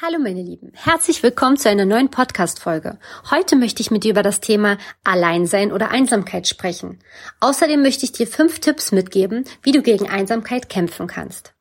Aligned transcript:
Hallo 0.00 0.20
meine 0.20 0.42
Lieben, 0.42 0.70
herzlich 0.74 1.24
willkommen 1.24 1.56
zu 1.56 1.68
einer 1.68 1.84
neuen 1.84 2.08
Podcast-Folge. 2.08 3.00
Heute 3.32 3.56
möchte 3.56 3.80
ich 3.80 3.90
mit 3.90 4.04
dir 4.04 4.12
über 4.12 4.22
das 4.22 4.38
Thema 4.38 4.78
Alleinsein 5.02 5.72
oder 5.72 5.90
Einsamkeit 5.90 6.46
sprechen. 6.46 7.00
Außerdem 7.40 7.82
möchte 7.82 8.04
ich 8.04 8.12
dir 8.12 8.28
fünf 8.28 8.60
Tipps 8.60 8.92
mitgeben, 8.92 9.44
wie 9.60 9.72
du 9.72 9.82
gegen 9.82 10.08
Einsamkeit 10.08 10.68
kämpfen 10.68 11.08
kannst. 11.08 11.52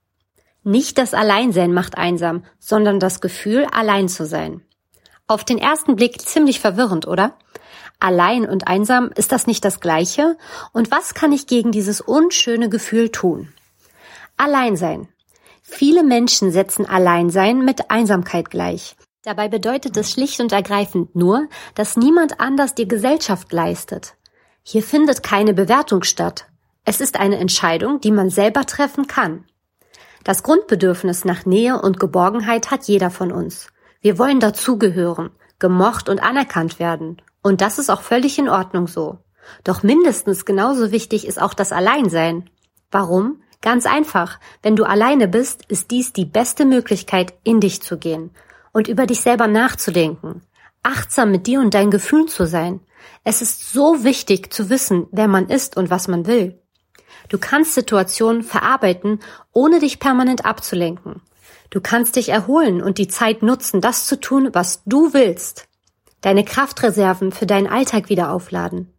Nicht 0.62 1.00
das 1.00 1.16
Alleinsein 1.16 1.74
macht 1.74 1.98
einsam, 1.98 2.46
sondern 2.60 3.00
das 3.00 3.22
Gefühl, 3.22 3.66
allein 3.72 4.08
zu 4.08 4.28
sein. 4.28 4.62
Auf 5.26 5.44
den 5.44 5.58
ersten 5.58 5.96
Blick 5.96 6.22
ziemlich 6.22 6.60
verwirrend, 6.60 7.08
oder? 7.08 7.40
Allein 8.00 8.48
und 8.48 8.68
einsam, 8.68 9.10
ist 9.16 9.32
das 9.32 9.48
nicht 9.48 9.66
das 9.66 9.80
gleiche? 9.80 10.38
Und 10.74 10.92
was 10.92 11.16
kann 11.16 11.32
ich 11.32 11.48
gegen 11.48 11.72
dieses 11.72 12.02
unschöne 12.02 12.70
Gefühl 12.70 13.10
tun? 13.10 13.52
Alleinsein. 14.38 15.08
Viele 15.70 16.02
Menschen 16.02 16.52
setzen 16.52 16.86
Alleinsein 16.88 17.64
mit 17.64 17.92
Einsamkeit 17.92 18.50
gleich. 18.50 18.96
Dabei 19.24 19.50
bedeutet 19.50 19.98
es 19.98 20.10
schlicht 20.10 20.40
und 20.40 20.54
ergreifend 20.54 21.14
nur, 21.14 21.50
dass 21.76 21.98
niemand 21.98 22.40
anders 22.40 22.74
dir 22.74 22.88
Gesellschaft 22.88 23.52
leistet. 23.52 24.16
Hier 24.64 24.82
findet 24.82 25.22
keine 25.24 25.54
Bewertung 25.54 26.04
statt. 26.04 26.46
Es 26.86 27.02
ist 27.02 27.20
eine 27.20 27.38
Entscheidung, 27.38 28.00
die 28.00 28.12
man 28.12 28.30
selber 28.30 28.66
treffen 28.66 29.08
kann. 29.08 29.44
Das 30.24 30.42
Grundbedürfnis 30.42 31.26
nach 31.26 31.46
Nähe 31.46 31.80
und 31.80 32.00
Geborgenheit 32.00 32.72
hat 32.72 32.86
jeder 32.86 33.12
von 33.12 33.34
uns. 33.34 33.68
Wir 34.00 34.18
wollen 34.18 34.40
dazugehören, 34.40 35.32
gemocht 35.60 36.08
und 36.08 36.24
anerkannt 36.24 36.80
werden. 36.80 37.22
Und 37.44 37.60
das 37.60 37.78
ist 37.78 37.90
auch 37.90 38.02
völlig 38.02 38.40
in 38.40 38.48
Ordnung 38.48 38.88
so. 38.88 39.20
Doch 39.66 39.84
mindestens 39.84 40.46
genauso 40.46 40.92
wichtig 40.92 41.28
ist 41.28 41.42
auch 41.42 41.54
das 41.54 41.74
Alleinsein. 41.74 42.50
Warum? 42.90 43.42
Ganz 43.62 43.86
einfach, 43.86 44.40
wenn 44.62 44.76
du 44.76 44.84
alleine 44.84 45.28
bist, 45.28 45.66
ist 45.68 45.92
dies 45.92 46.14
die 46.14 46.26
beste 46.26 46.66
Möglichkeit, 46.66 47.34
in 47.44 47.60
dich 47.60 47.82
zu 47.82 47.98
gehen 47.98 48.32
und 48.72 48.88
über 48.88 49.06
dich 49.08 49.22
selber 49.22 49.48
nachzudenken, 49.48 50.44
achtsam 50.84 51.32
mit 51.32 51.48
dir 51.48 51.60
und 51.60 51.74
deinen 51.74 51.92
Gefühlen 51.92 52.28
zu 52.28 52.46
sein. 52.46 52.80
Es 53.24 53.42
ist 53.42 53.72
so 53.72 54.04
wichtig 54.04 54.54
zu 54.54 54.70
wissen, 54.70 55.08
wer 55.12 55.28
man 55.28 55.50
ist 55.50 55.76
und 55.78 55.90
was 55.90 56.08
man 56.08 56.28
will. 56.28 56.62
Du 57.30 57.38
kannst 57.38 57.74
Situationen 57.74 58.44
verarbeiten, 58.44 59.20
ohne 59.52 59.80
dich 59.80 60.00
permanent 60.00 60.46
abzulenken. 60.46 61.22
Du 61.70 61.82
kannst 61.82 62.16
dich 62.16 62.30
erholen 62.30 62.82
und 62.82 62.98
die 62.98 63.08
Zeit 63.08 63.42
nutzen, 63.42 63.82
das 63.82 64.06
zu 64.06 64.20
tun, 64.20 64.50
was 64.54 64.84
du 64.86 65.14
willst. 65.14 65.68
Deine 66.22 66.46
Kraftreserven 66.46 67.32
für 67.32 67.46
deinen 67.46 67.68
Alltag 67.68 68.10
wieder 68.10 68.32
aufladen. 68.32 68.94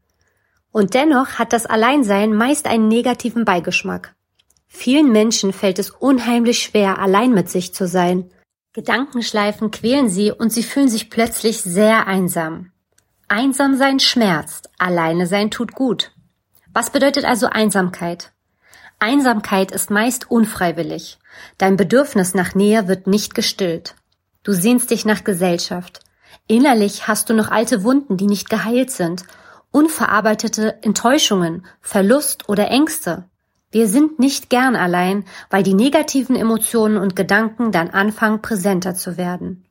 Und 0.71 0.95
dennoch 0.95 1.39
hat 1.39 1.53
das 1.53 1.65
Alleinsein 1.65 2.35
meist 2.35 2.67
einen 2.67 2.89
negativen 2.89 3.45
Beigeschmack. 3.45 4.15
Vielen 4.69 5.11
Menschen 5.11 5.53
fällt 5.53 5.79
es 5.79 5.91
unheimlich 5.91 6.63
schwer, 6.63 6.99
allein 6.99 7.33
mit 7.33 7.49
sich 7.49 7.75
zu 7.75 7.87
sein. 7.87 8.31
Gedankenschleifen 8.75 9.71
quälen 9.71 10.09
sie 10.09 10.31
und 10.31 10.53
sie 10.53 10.63
fühlen 10.63 10.89
sich 10.89 11.11
plötzlich 11.11 11.63
sehr 11.63 12.07
einsam. 12.07 12.71
Einsam 13.27 13.77
sein 13.77 13.99
schmerzt, 13.99 14.71
alleine 14.79 15.27
sein 15.27 15.51
tut 15.51 15.73
gut. 15.73 16.13
Was 16.73 16.91
bedeutet 16.91 17.25
also 17.25 17.47
Einsamkeit? 17.47 18.33
Einsamkeit 19.01 19.71
ist 19.71 19.91
meist 19.91 20.31
unfreiwillig. 20.31 21.19
Dein 21.57 21.77
Bedürfnis 21.77 22.35
nach 22.35 22.55
Nähe 22.55 22.89
wird 22.89 23.07
nicht 23.07 23.35
gestillt. 23.35 23.95
Du 24.43 24.53
sehnst 24.53 24.91
dich 24.91 25.05
nach 25.05 25.25
Gesellschaft. 25.25 26.01
Innerlich 26.47 27.07
hast 27.07 27.31
du 27.31 27.35
noch 27.35 27.51
alte 27.51 27.85
Wunden, 27.85 28.17
die 28.17 28.27
nicht 28.27 28.49
geheilt 28.49 28.91
sind, 28.91 29.25
unverarbeitete 29.71 30.83
Enttäuschungen, 30.83 31.67
Verlust 31.81 32.49
oder 32.49 32.69
Ängste. 32.71 33.25
Wir 33.71 33.87
sind 33.87 34.19
nicht 34.19 34.49
gern 34.49 34.77
allein, 34.77 35.25
weil 35.51 35.63
die 35.63 35.75
negativen 35.75 36.37
Emotionen 36.37 36.97
und 36.97 37.17
Gedanken 37.17 37.71
dann 37.71 37.91
anfangen 37.91 38.41
präsenter 38.41 38.95
zu 38.95 39.17
werden. 39.17 39.67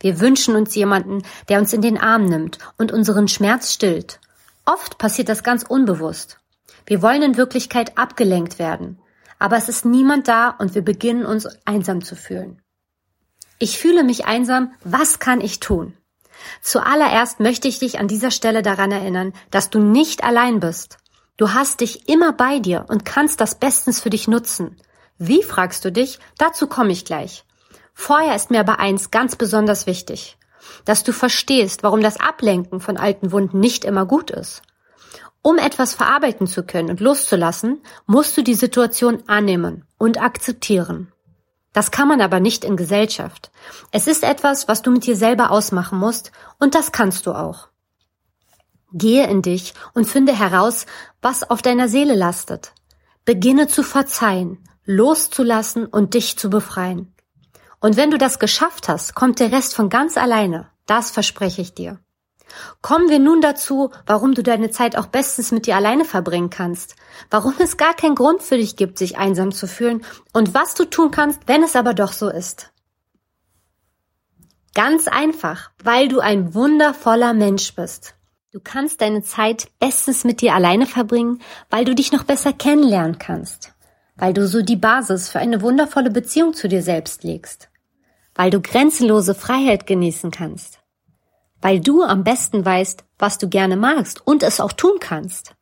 Wir 0.00 0.20
wünschen 0.20 0.56
uns 0.56 0.74
jemanden, 0.74 1.22
der 1.48 1.58
uns 1.58 1.72
in 1.72 1.82
den 1.82 1.98
Arm 1.98 2.24
nimmt 2.24 2.58
und 2.78 2.92
unseren 2.92 3.28
Schmerz 3.28 3.72
stillt. 3.72 4.20
Oft 4.64 4.98
passiert 4.98 5.28
das 5.28 5.42
ganz 5.42 5.62
unbewusst. 5.62 6.38
Wir 6.86 7.02
wollen 7.02 7.22
in 7.22 7.36
Wirklichkeit 7.36 7.96
abgelenkt 7.98 8.58
werden, 8.58 8.98
aber 9.38 9.56
es 9.56 9.68
ist 9.68 9.84
niemand 9.84 10.28
da 10.28 10.48
und 10.50 10.74
wir 10.74 10.82
beginnen 10.82 11.26
uns 11.26 11.46
einsam 11.64 12.02
zu 12.02 12.16
fühlen. 12.16 12.60
Ich 13.58 13.78
fühle 13.78 14.04
mich 14.04 14.26
einsam, 14.26 14.72
was 14.84 15.18
kann 15.18 15.40
ich 15.40 15.60
tun? 15.60 15.94
Zuallererst 16.62 17.40
möchte 17.40 17.68
ich 17.68 17.78
dich 17.78 17.98
an 17.98 18.08
dieser 18.08 18.30
Stelle 18.30 18.62
daran 18.62 18.90
erinnern, 18.90 19.32
dass 19.50 19.70
du 19.70 19.78
nicht 19.78 20.24
allein 20.24 20.60
bist. 20.60 20.98
Du 21.36 21.52
hast 21.52 21.80
dich 21.80 22.08
immer 22.08 22.32
bei 22.32 22.60
dir 22.60 22.86
und 22.88 23.04
kannst 23.04 23.40
das 23.40 23.56
bestens 23.56 24.00
für 24.00 24.10
dich 24.10 24.28
nutzen. 24.28 24.76
Wie 25.18 25.42
fragst 25.42 25.84
du 25.84 25.90
dich? 25.90 26.20
Dazu 26.38 26.68
komme 26.68 26.92
ich 26.92 27.04
gleich. 27.04 27.44
Vorher 27.92 28.36
ist 28.36 28.50
mir 28.50 28.60
aber 28.60 28.78
eins 28.78 29.10
ganz 29.10 29.34
besonders 29.34 29.86
wichtig, 29.86 30.36
dass 30.84 31.02
du 31.02 31.12
verstehst, 31.12 31.82
warum 31.82 32.02
das 32.02 32.20
Ablenken 32.20 32.80
von 32.80 32.96
alten 32.96 33.32
Wunden 33.32 33.58
nicht 33.58 33.84
immer 33.84 34.06
gut 34.06 34.30
ist. 34.30 34.62
Um 35.42 35.58
etwas 35.58 35.92
verarbeiten 35.92 36.46
zu 36.46 36.62
können 36.62 36.90
und 36.90 37.00
loszulassen, 37.00 37.82
musst 38.06 38.36
du 38.36 38.42
die 38.42 38.54
Situation 38.54 39.24
annehmen 39.26 39.84
und 39.98 40.22
akzeptieren. 40.22 41.12
Das 41.72 41.90
kann 41.90 42.06
man 42.06 42.20
aber 42.20 42.38
nicht 42.38 42.64
in 42.64 42.76
Gesellschaft. 42.76 43.50
Es 43.90 44.06
ist 44.06 44.22
etwas, 44.22 44.68
was 44.68 44.82
du 44.82 44.92
mit 44.92 45.04
dir 45.04 45.16
selber 45.16 45.50
ausmachen 45.50 45.98
musst, 45.98 46.30
und 46.60 46.76
das 46.76 46.92
kannst 46.92 47.26
du 47.26 47.32
auch. 47.32 47.68
Gehe 48.96 49.26
in 49.26 49.42
dich 49.42 49.74
und 49.92 50.06
finde 50.06 50.38
heraus, 50.38 50.86
was 51.20 51.50
auf 51.50 51.62
deiner 51.62 51.88
Seele 51.88 52.14
lastet. 52.14 52.72
Beginne 53.24 53.66
zu 53.66 53.82
verzeihen, 53.82 54.58
loszulassen 54.84 55.84
und 55.86 56.14
dich 56.14 56.38
zu 56.38 56.48
befreien. 56.48 57.12
Und 57.80 57.96
wenn 57.96 58.12
du 58.12 58.18
das 58.18 58.38
geschafft 58.38 58.88
hast, 58.88 59.14
kommt 59.14 59.40
der 59.40 59.50
Rest 59.50 59.74
von 59.74 59.88
ganz 59.88 60.16
alleine. 60.16 60.70
Das 60.86 61.10
verspreche 61.10 61.60
ich 61.60 61.74
dir. 61.74 61.98
Kommen 62.82 63.08
wir 63.08 63.18
nun 63.18 63.40
dazu, 63.40 63.90
warum 64.06 64.34
du 64.34 64.42
deine 64.42 64.70
Zeit 64.70 64.96
auch 64.96 65.06
bestens 65.06 65.50
mit 65.50 65.66
dir 65.66 65.74
alleine 65.74 66.04
verbringen 66.04 66.50
kannst, 66.50 66.94
warum 67.30 67.54
es 67.58 67.76
gar 67.76 67.94
keinen 67.94 68.14
Grund 68.14 68.42
für 68.42 68.56
dich 68.56 68.76
gibt, 68.76 68.98
sich 68.98 69.18
einsam 69.18 69.50
zu 69.50 69.66
fühlen 69.66 70.04
und 70.32 70.54
was 70.54 70.74
du 70.74 70.84
tun 70.84 71.10
kannst, 71.10 71.40
wenn 71.46 71.64
es 71.64 71.74
aber 71.74 71.94
doch 71.94 72.12
so 72.12 72.28
ist. 72.28 72.70
Ganz 74.74 75.08
einfach, 75.08 75.70
weil 75.82 76.08
du 76.08 76.20
ein 76.20 76.54
wundervoller 76.54 77.32
Mensch 77.32 77.74
bist. 77.74 78.14
Du 78.54 78.60
kannst 78.60 79.00
deine 79.00 79.24
Zeit 79.24 79.66
bestens 79.80 80.22
mit 80.22 80.40
dir 80.40 80.54
alleine 80.54 80.86
verbringen, 80.86 81.40
weil 81.70 81.84
du 81.84 81.92
dich 81.92 82.12
noch 82.12 82.22
besser 82.22 82.52
kennenlernen 82.52 83.18
kannst, 83.18 83.72
weil 84.14 84.32
du 84.32 84.46
so 84.46 84.62
die 84.62 84.76
Basis 84.76 85.28
für 85.28 85.40
eine 85.40 85.60
wundervolle 85.60 86.12
Beziehung 86.12 86.54
zu 86.54 86.68
dir 86.68 86.80
selbst 86.80 87.24
legst, 87.24 87.68
weil 88.36 88.50
du 88.52 88.60
grenzenlose 88.60 89.34
Freiheit 89.34 89.88
genießen 89.88 90.30
kannst, 90.30 90.78
weil 91.62 91.80
du 91.80 92.04
am 92.04 92.22
besten 92.22 92.64
weißt, 92.64 93.02
was 93.18 93.38
du 93.38 93.48
gerne 93.48 93.74
magst 93.74 94.24
und 94.24 94.44
es 94.44 94.60
auch 94.60 94.72
tun 94.72 94.98
kannst, 95.00 95.56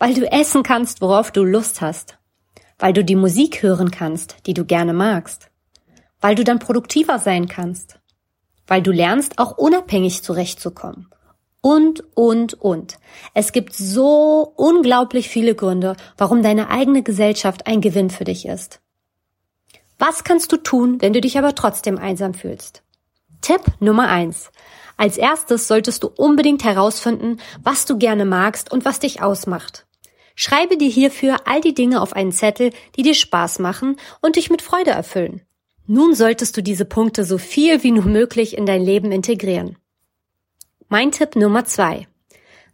weil 0.00 0.14
du 0.14 0.28
essen 0.28 0.64
kannst, 0.64 1.02
worauf 1.02 1.30
du 1.30 1.44
Lust 1.44 1.82
hast, 1.82 2.18
weil 2.80 2.92
du 2.92 3.04
die 3.04 3.14
Musik 3.14 3.62
hören 3.62 3.92
kannst, 3.92 4.38
die 4.46 4.54
du 4.54 4.64
gerne 4.64 4.92
magst, 4.92 5.50
weil 6.20 6.34
du 6.34 6.42
dann 6.42 6.58
produktiver 6.58 7.20
sein 7.20 7.46
kannst, 7.46 8.00
weil 8.66 8.82
du 8.82 8.90
lernst, 8.90 9.38
auch 9.38 9.56
unabhängig 9.56 10.24
zurechtzukommen 10.24 11.13
und, 11.64 12.04
und, 12.14 12.52
und. 12.60 12.98
Es 13.32 13.50
gibt 13.52 13.72
so 13.72 14.52
unglaublich 14.54 15.30
viele 15.30 15.54
Gründe, 15.54 15.96
warum 16.18 16.42
deine 16.42 16.68
eigene 16.68 17.02
Gesellschaft 17.02 17.66
ein 17.66 17.80
Gewinn 17.80 18.10
für 18.10 18.24
dich 18.24 18.44
ist. 18.44 18.82
Was 19.98 20.24
kannst 20.24 20.52
du 20.52 20.58
tun, 20.58 21.00
wenn 21.00 21.14
du 21.14 21.22
dich 21.22 21.38
aber 21.38 21.54
trotzdem 21.54 21.96
einsam 21.96 22.34
fühlst? 22.34 22.82
Tipp 23.40 23.62
Nummer 23.80 24.08
eins: 24.08 24.50
Als 24.98 25.16
erstes 25.16 25.66
solltest 25.66 26.02
du 26.02 26.08
unbedingt 26.08 26.64
herausfinden, 26.64 27.38
was 27.62 27.86
du 27.86 27.96
gerne 27.96 28.26
magst 28.26 28.70
und 28.70 28.84
was 28.84 28.98
dich 28.98 29.22
ausmacht. 29.22 29.86
Schreibe 30.34 30.76
dir 30.76 30.90
hierfür 30.90 31.46
all 31.46 31.62
die 31.62 31.72
Dinge 31.72 32.02
auf 32.02 32.12
einen 32.12 32.32
Zettel, 32.32 32.72
die 32.94 33.02
dir 33.02 33.14
Spaß 33.14 33.58
machen 33.58 33.96
und 34.20 34.36
dich 34.36 34.50
mit 34.50 34.60
Freude 34.60 34.90
erfüllen. 34.90 35.40
Nun 35.86 36.14
solltest 36.14 36.58
du 36.58 36.62
diese 36.62 36.84
Punkte 36.84 37.24
so 37.24 37.38
viel 37.38 37.82
wie 37.82 37.92
nur 37.92 38.04
möglich 38.04 38.58
in 38.58 38.66
dein 38.66 38.84
Leben 38.84 39.12
integrieren. 39.12 39.78
Mein 40.88 41.12
Tipp 41.12 41.34
Nummer 41.34 41.64
zwei. 41.64 42.06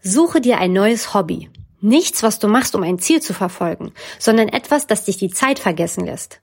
Suche 0.02 0.40
dir 0.40 0.58
ein 0.58 0.72
neues 0.72 1.14
Hobby. 1.14 1.48
Nichts, 1.80 2.22
was 2.22 2.38
du 2.38 2.48
machst, 2.48 2.74
um 2.74 2.82
ein 2.82 2.98
Ziel 2.98 3.22
zu 3.22 3.32
verfolgen, 3.32 3.92
sondern 4.18 4.48
etwas, 4.48 4.86
das 4.86 5.04
dich 5.04 5.16
die 5.16 5.30
Zeit 5.30 5.58
vergessen 5.58 6.04
lässt. 6.04 6.40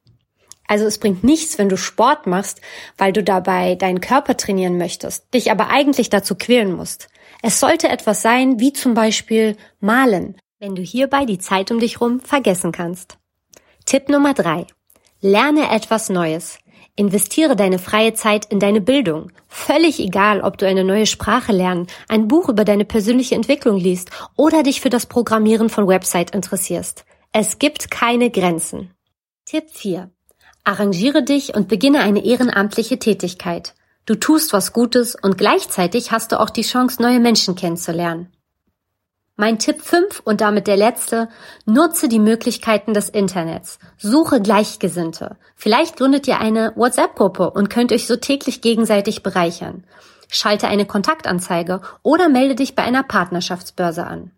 Also 0.67 0.85
es 0.85 0.97
bringt 0.97 1.23
nichts, 1.23 1.57
wenn 1.57 1.69
du 1.69 1.77
Sport 1.77 2.25
machst, 2.25 2.61
weil 2.97 3.13
du 3.13 3.21
dabei 3.21 3.75
deinen 3.75 4.01
Körper 4.01 4.37
trainieren 4.37 4.77
möchtest, 4.77 5.33
dich 5.33 5.51
aber 5.51 5.69
eigentlich 5.69 6.09
dazu 6.09 6.35
quälen 6.35 6.73
musst. 6.73 7.09
Es 7.41 7.59
sollte 7.59 7.89
etwas 7.89 8.21
sein, 8.21 8.59
wie 8.59 8.73
zum 8.73 8.93
Beispiel 8.93 9.57
Malen, 9.79 10.37
wenn 10.59 10.75
du 10.75 10.81
hierbei 10.81 11.25
die 11.25 11.39
Zeit 11.39 11.69
um 11.69 11.79
dich 11.79 12.01
rum 12.01 12.21
vergessen 12.21 12.71
kannst. 12.71 13.17
Tipp 13.85 14.09
Nummer 14.09 14.33
drei. 14.33 14.67
Lerne 15.21 15.69
etwas 15.71 16.09
Neues. 16.09 16.59
Investiere 16.99 17.55
deine 17.55 17.77
freie 17.77 18.15
Zeit 18.15 18.45
in 18.45 18.59
deine 18.59 18.81
Bildung. 18.81 19.31
Völlig 19.47 19.99
egal, 19.99 20.41
ob 20.41 20.57
du 20.57 20.67
eine 20.67 20.83
neue 20.83 21.05
Sprache 21.05 21.51
lernen, 21.51 21.85
ein 22.07 22.27
Buch 22.27 22.49
über 22.49 22.65
deine 22.65 22.85
persönliche 22.85 23.35
Entwicklung 23.35 23.77
liest 23.77 24.09
oder 24.35 24.63
dich 24.63 24.81
für 24.81 24.89
das 24.89 25.05
Programmieren 25.05 25.69
von 25.69 25.87
Website 25.87 26.31
interessierst. 26.31 27.05
Es 27.31 27.59
gibt 27.59 27.91
keine 27.91 28.31
Grenzen. 28.31 28.95
Tipp 29.45 29.65
4. 29.71 30.09
Arrangiere 30.63 31.23
dich 31.23 31.53
und 31.53 31.67
beginne 31.67 31.99
eine 31.99 32.25
ehrenamtliche 32.25 32.97
Tätigkeit. 32.97 33.75
Du 34.07 34.15
tust 34.15 34.51
was 34.51 34.73
Gutes 34.73 35.15
und 35.15 35.37
gleichzeitig 35.37 36.11
hast 36.11 36.31
du 36.31 36.39
auch 36.39 36.49
die 36.49 36.63
Chance, 36.63 36.99
neue 36.99 37.19
Menschen 37.19 37.55
kennenzulernen. 37.55 38.33
Mein 39.39 39.59
Tipp 39.59 39.83
5 39.83 40.23
und 40.25 40.41
damit 40.41 40.65
der 40.65 40.77
letzte, 40.77 41.29
nutze 41.67 42.09
die 42.09 42.17
Möglichkeiten 42.17 42.95
des 42.95 43.07
Internets. 43.07 43.77
Suche 43.99 44.41
Gleichgesinnte. 44.41 45.37
Vielleicht 45.55 45.95
gründet 45.95 46.27
ihr 46.27 46.39
eine 46.39 46.73
WhatsApp-Gruppe 46.75 47.51
und 47.51 47.69
könnt 47.69 47.91
euch 47.91 48.07
so 48.07 48.15
täglich 48.15 48.61
gegenseitig 48.61 49.21
bereichern. 49.21 49.83
Schalte 50.27 50.67
eine 50.67 50.87
Kontaktanzeige 50.87 51.81
oder 52.01 52.29
melde 52.29 52.55
dich 52.55 52.73
bei 52.73 52.81
einer 52.81 53.03
Partnerschaftsbörse 53.03 54.07
an. 54.07 54.31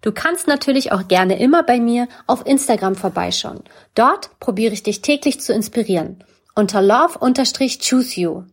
Du 0.00 0.12
kannst 0.12 0.46
natürlich 0.46 0.92
auch 0.92 1.08
gerne 1.08 1.40
immer 1.40 1.64
bei 1.64 1.80
mir 1.80 2.06
auf 2.28 2.46
Instagram 2.46 2.94
vorbeischauen. 2.94 3.64
Dort 3.96 4.38
probiere 4.38 4.74
ich 4.74 4.84
dich 4.84 5.02
täglich 5.02 5.40
zu 5.40 5.52
inspirieren. 5.52 6.22
Unter 6.54 6.80
love-choose 6.82 8.20
you. 8.20 8.44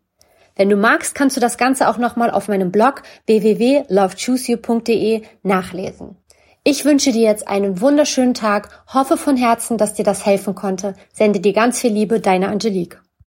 Wenn 0.55 0.69
du 0.69 0.75
magst, 0.75 1.15
kannst 1.15 1.35
du 1.35 1.41
das 1.41 1.57
Ganze 1.57 1.89
auch 1.89 1.97
nochmal 1.97 2.29
auf 2.31 2.47
meinem 2.47 2.71
Blog 2.71 3.03
www.lovechooseyou.de 3.25 5.23
nachlesen. 5.41 6.17
Ich 6.63 6.85
wünsche 6.85 7.11
dir 7.11 7.23
jetzt 7.23 7.47
einen 7.47 7.81
wunderschönen 7.81 8.33
Tag, 8.33 8.69
hoffe 8.87 9.17
von 9.17 9.35
Herzen, 9.35 9.77
dass 9.77 9.95
dir 9.95 10.05
das 10.05 10.25
helfen 10.25 10.55
konnte, 10.55 10.95
sende 11.11 11.39
dir 11.41 11.53
ganz 11.53 11.81
viel 11.81 11.91
Liebe, 11.91 12.21
deine 12.21 12.47
Angelique. 12.47 13.01